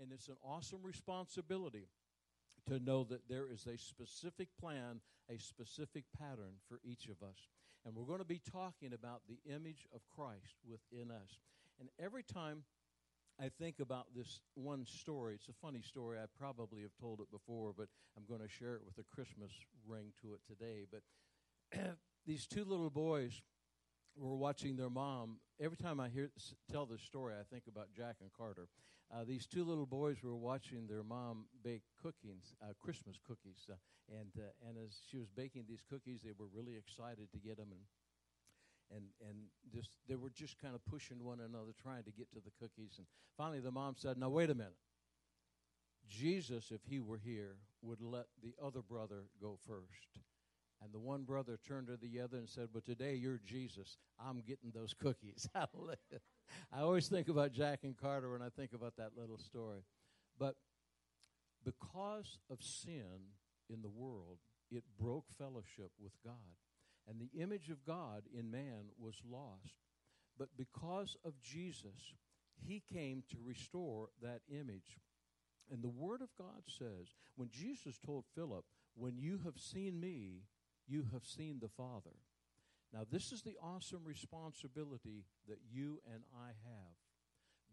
[0.00, 1.88] And it's an awesome responsibility
[2.68, 7.48] to know that there is a specific plan, a specific pattern for each of us.
[7.84, 11.38] And we're going to be talking about the image of Christ within us.
[11.78, 12.64] And every time
[13.40, 16.18] I think about this one story, it's a funny story.
[16.18, 19.50] I probably have told it before, but I'm going to share it with a Christmas
[19.86, 20.86] ring to it today.
[20.90, 23.42] But these two little boys
[24.16, 25.38] were watching their mom.
[25.60, 26.30] Every time I hear
[26.70, 28.68] tell this story, I think about Jack and Carter.
[29.14, 33.74] Uh, these two little boys were watching their mom bake cookies, uh, Christmas cookies, uh,
[34.10, 37.56] and uh, and as she was baking these cookies, they were really excited to get
[37.56, 37.80] them and.
[38.94, 39.36] And and
[39.72, 42.96] just they were just kind of pushing one another, trying to get to the cookies.
[42.98, 44.76] And finally, the mom said, "Now wait a minute.
[46.06, 50.18] Jesus, if he were here, would let the other brother go first.
[50.84, 53.96] And the one brother turned to the other and said, But today you're Jesus.
[54.20, 55.48] I'm getting those cookies.
[55.54, 59.80] I always think about Jack and Carter when I think about that little story.
[60.38, 60.56] But
[61.64, 63.32] because of sin
[63.70, 64.38] in the world,
[64.70, 66.34] it broke fellowship with God.
[67.08, 69.76] And the image of God in man was lost.
[70.38, 72.14] But because of Jesus,
[72.66, 74.98] he came to restore that image.
[75.70, 80.42] And the Word of God says, when Jesus told Philip, When you have seen me,
[80.86, 82.16] you have seen the Father.
[82.92, 86.96] Now, this is the awesome responsibility that you and I have.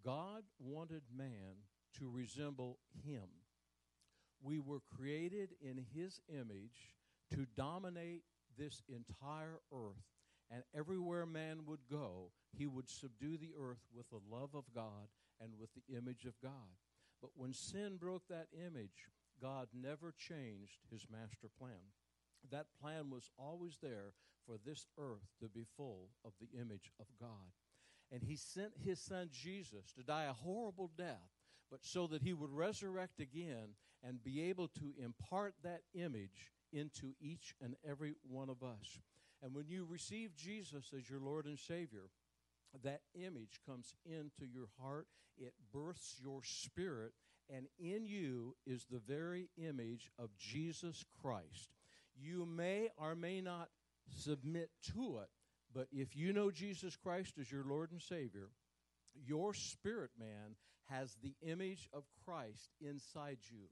[0.04, 1.62] God wanted man
[2.00, 3.28] to resemble him.
[4.42, 6.96] We were created in his image
[7.36, 8.24] to dominate
[8.58, 10.02] this entire earth.
[10.50, 15.08] And everywhere man would go, he would subdue the earth with the love of God
[15.40, 16.52] and with the image of God.
[17.22, 19.08] But when sin broke that image,
[19.42, 21.94] God never changed his master plan
[22.50, 24.14] that plan was always there
[24.46, 27.52] for this earth to be full of the image of God.
[28.12, 31.30] And he sent his son Jesus to die a horrible death,
[31.70, 37.14] but so that he would resurrect again and be able to impart that image into
[37.22, 39.00] each and every one of us.
[39.42, 42.10] And when you receive Jesus as your Lord and Savior,
[42.84, 47.14] that image comes into your heart, it births your spirit,
[47.50, 51.70] and in you is the very image of Jesus Christ.
[52.16, 53.70] You may or may not
[54.10, 55.30] submit to it,
[55.74, 58.50] but if you know Jesus Christ as your Lord and Savior,
[59.16, 60.56] your spirit man
[60.90, 63.68] has the image of Christ inside you.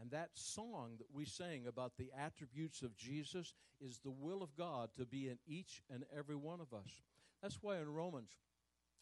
[0.00, 4.54] And that song that we sang about the attributes of Jesus is the will of
[4.56, 7.02] God to be in each and every one of us.
[7.42, 8.30] That's why in Romans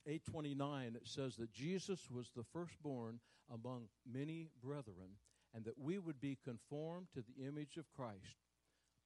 [0.07, 3.21] 8:29 it says that Jesus was the firstborn
[3.51, 5.19] among many brethren
[5.53, 8.37] and that we would be conformed to the image of Christ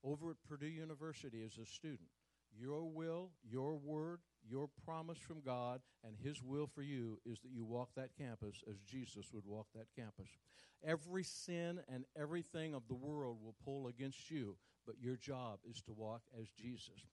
[0.03, 2.09] over at Purdue University as a student.
[2.57, 7.51] Your will, your word, your promise from God, and His will for you is that
[7.51, 10.27] you walk that campus as Jesus would walk that campus.
[10.83, 15.81] Every sin and everything of the world will pull against you, but your job is
[15.83, 17.05] to walk as Jesus.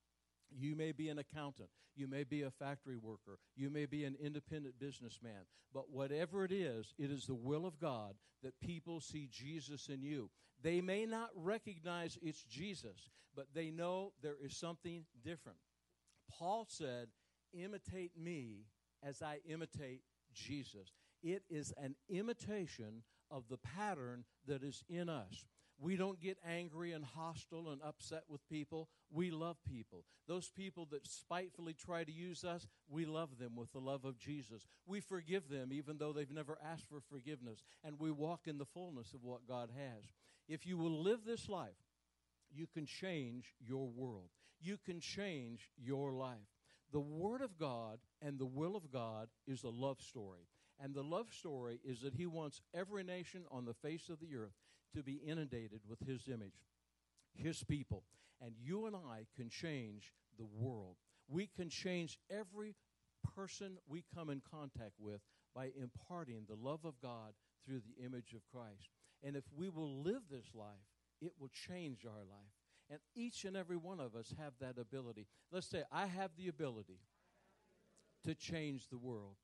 [0.51, 1.69] You may be an accountant.
[1.95, 3.39] You may be a factory worker.
[3.55, 5.45] You may be an independent businessman.
[5.73, 10.01] But whatever it is, it is the will of God that people see Jesus in
[10.01, 10.29] you.
[10.61, 15.57] They may not recognize it's Jesus, but they know there is something different.
[16.29, 17.07] Paul said,
[17.53, 18.65] Imitate me
[19.03, 20.01] as I imitate
[20.33, 20.93] Jesus.
[21.23, 25.45] It is an imitation of the pattern that is in us.
[25.81, 28.89] We don't get angry and hostile and upset with people.
[29.11, 30.03] We love people.
[30.27, 34.17] Those people that spitefully try to use us, we love them with the love of
[34.17, 34.67] Jesus.
[34.85, 37.63] We forgive them even though they've never asked for forgiveness.
[37.83, 40.03] And we walk in the fullness of what God has.
[40.49, 41.69] If you will live this life,
[42.51, 44.29] you can change your world.
[44.59, 46.37] You can change your life.
[46.91, 50.47] The Word of God and the will of God is a love story.
[50.81, 54.35] And the love story is that He wants every nation on the face of the
[54.35, 54.55] earth
[54.95, 56.67] to be inundated with His image,
[57.33, 58.03] His people.
[58.41, 60.95] And you and I can change the world.
[61.27, 62.75] We can change every
[63.35, 65.21] person we come in contact with
[65.53, 67.33] by imparting the love of God
[67.65, 68.89] through the image of Christ.
[69.23, 70.87] And if we will live this life,
[71.21, 72.53] it will change our life.
[72.89, 75.27] And each and every one of us have that ability.
[75.51, 77.01] Let's say, I have the ability
[78.23, 79.35] to change the world.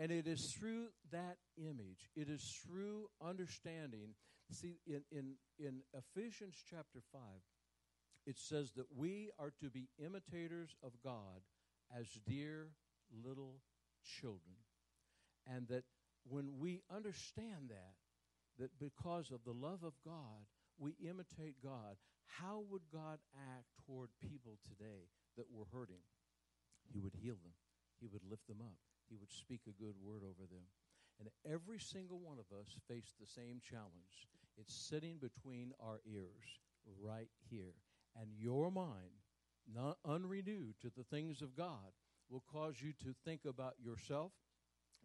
[0.00, 4.14] And it is through that image, it is through understanding.
[4.50, 7.20] See, in, in, in Ephesians chapter 5,
[8.26, 11.42] it says that we are to be imitators of God
[11.98, 12.68] as dear
[13.24, 13.56] little
[14.20, 14.56] children.
[15.46, 15.84] And that
[16.28, 17.94] when we understand that,
[18.58, 20.46] that because of the love of God,
[20.78, 21.96] we imitate God,
[22.26, 26.04] how would God act toward people today that were hurting?
[26.92, 27.54] He would heal them,
[28.00, 28.76] He would lift them up,
[29.08, 30.66] he would speak a good word over them.
[31.20, 34.28] And every single one of us face the same challenge.
[34.56, 36.60] It's sitting between our ears
[37.00, 37.74] right here.
[38.20, 39.22] And your mind,
[39.72, 41.92] not unrenewed to the things of God,
[42.30, 44.32] will cause you to think about yourself,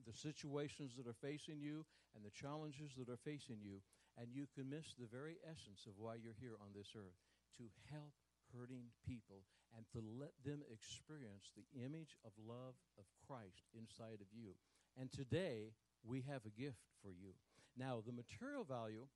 [0.05, 1.85] the situations that are facing you,
[2.15, 3.81] and the challenges that are facing you.
[4.17, 7.17] And you can miss the very essence of why you're here on this earth
[7.57, 8.13] to help
[8.53, 9.43] hurting people
[9.75, 14.53] and to let them experience the image of love of Christ inside of you.
[14.99, 15.73] And today,
[16.05, 17.33] we have a gift for you.
[17.75, 19.07] Now, the material value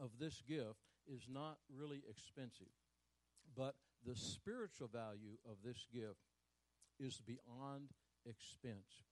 [0.00, 2.72] of this gift is not really expensive,
[3.56, 3.74] but
[4.06, 6.24] the spiritual value of this gift
[6.98, 7.90] is beyond
[8.24, 9.04] expense.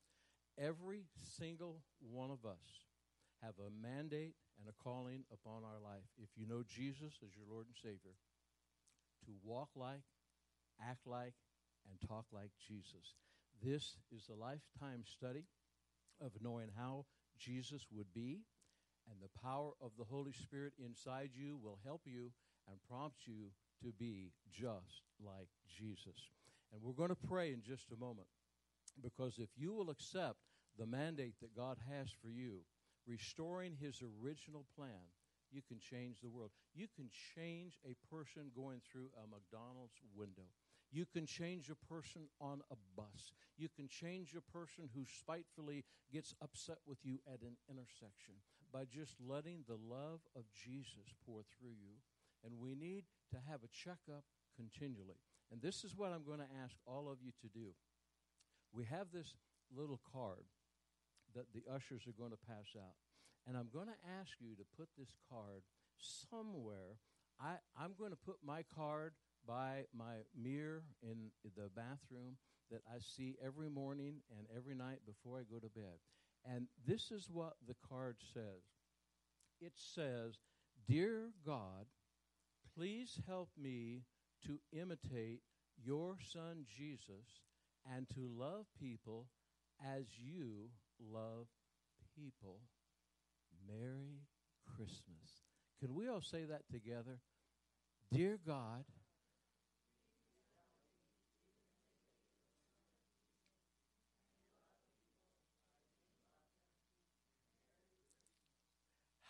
[0.58, 1.04] Every
[1.36, 2.88] single one of us
[3.42, 6.04] have a mandate and a calling upon our life.
[6.16, 8.16] If you know Jesus as your Lord and Savior,
[9.44, 10.02] walk like,
[10.80, 11.34] act like,
[11.88, 13.14] and talk like Jesus.
[13.62, 15.44] This is a lifetime study
[16.20, 17.06] of knowing how
[17.38, 18.40] Jesus would be,
[19.10, 22.30] and the power of the Holy Spirit inside you will help you
[22.68, 23.50] and prompt you
[23.82, 26.30] to be just like Jesus.
[26.72, 28.28] And we're going to pray in just a moment
[29.02, 30.36] because if you will accept
[30.78, 32.60] the mandate that God has for you,
[33.06, 35.10] restoring his original plan,
[35.52, 36.50] you can change the world.
[36.74, 40.48] You can change a person going through a McDonald's window.
[40.92, 43.32] You can change a person on a bus.
[43.56, 48.34] You can change a person who spitefully gets upset with you at an intersection
[48.72, 52.02] by just letting the love of Jesus pour through you.
[52.44, 54.24] And we need to have a checkup
[54.56, 55.20] continually.
[55.52, 57.74] And this is what I'm going to ask all of you to do.
[58.72, 59.34] We have this
[59.76, 60.46] little card
[61.34, 62.98] that the ushers are going to pass out.
[63.46, 65.62] And I'm going to ask you to put this card
[65.98, 66.98] somewhere.
[67.40, 69.14] I, I'm going to put my card
[69.46, 72.36] by my mirror in the bathroom
[72.70, 75.98] that I see every morning and every night before I go to bed.
[76.44, 78.62] And this is what the card says
[79.60, 80.38] it says,
[80.88, 81.86] Dear God,
[82.74, 84.04] please help me
[84.46, 85.40] to imitate
[85.82, 87.42] your son Jesus
[87.94, 89.26] and to love people
[89.84, 91.46] as you love
[92.16, 92.60] people.
[93.68, 94.22] Merry
[94.76, 95.42] Christmas.
[95.80, 97.18] Can we all say that together?
[98.12, 98.84] Dear God,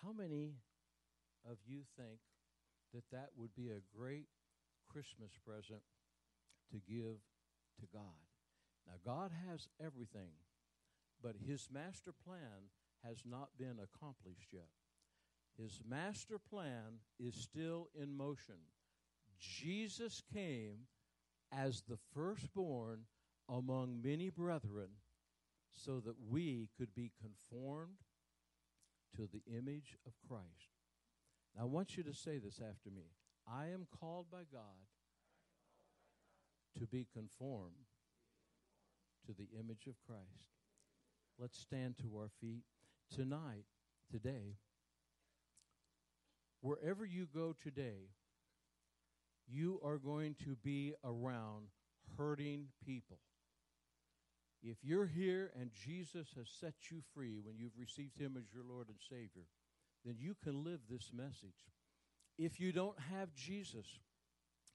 [0.02, 0.54] how many
[1.48, 2.20] of you think
[2.92, 4.26] that that would be a great
[4.90, 5.82] Christmas present
[6.72, 7.18] to give
[7.78, 8.02] to God?
[8.86, 10.32] Now, God has everything,
[11.22, 12.70] but His master plan
[13.06, 14.68] has not been accomplished yet.
[15.58, 18.56] His master plan is still in motion.
[19.38, 20.86] Jesus came
[21.52, 23.00] as the firstborn
[23.48, 24.88] among many brethren
[25.70, 27.98] so that we could be conformed
[29.16, 30.70] to the image of Christ.
[31.56, 33.10] Now, I want you to say this after me
[33.46, 34.86] I am called by God
[36.78, 37.88] to be conformed
[39.26, 40.50] to the image of Christ.
[41.38, 42.64] Let's stand to our feet
[43.14, 43.64] tonight,
[44.10, 44.56] today,
[46.60, 48.10] wherever you go today,
[49.48, 51.66] you are going to be around
[52.16, 53.18] hurting people.
[54.62, 58.64] If you're here and Jesus has set you free when you've received Him as your
[58.64, 59.46] Lord and Savior,
[60.04, 61.70] then you can live this message.
[62.38, 63.86] If you don't have Jesus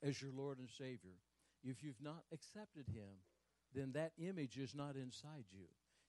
[0.04, 1.18] as your Lord and Savior,
[1.64, 3.22] if you've not accepted Him,
[3.74, 5.66] then that image is not inside you.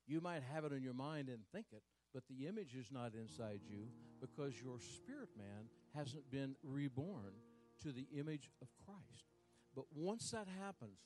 [0.07, 1.83] You might have it in your mind and think it,
[2.15, 3.89] but the image is not inside you
[4.21, 7.35] because your spirit man hasn't been reborn
[7.83, 9.27] to the image of Christ.
[9.75, 10.99] But once that happens,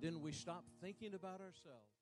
[0.00, 1.99] then we stop thinking about ourselves.